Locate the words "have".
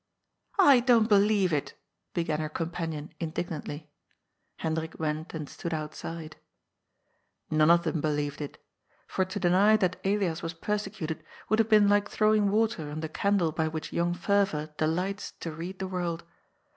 11.59-11.69